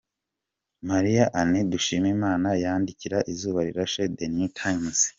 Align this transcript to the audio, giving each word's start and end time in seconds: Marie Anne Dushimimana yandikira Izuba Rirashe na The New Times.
Marie 0.89 1.23
Anne 1.39 1.59
Dushimimana 1.71 2.49
yandikira 2.63 3.17
Izuba 3.33 3.59
Rirashe 3.67 4.03
na 4.07 4.13
The 4.17 4.25
New 4.35 4.49
Times. 4.61 4.97